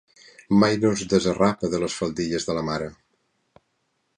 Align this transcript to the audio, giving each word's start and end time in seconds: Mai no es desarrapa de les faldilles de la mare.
Mai 0.61 0.77
no 0.85 0.93
es 0.99 1.03
desarrapa 1.11 1.69
de 1.75 1.81
les 1.83 1.99
faldilles 1.99 2.49
de 2.49 2.57
la 2.61 2.65
mare. 2.71 2.89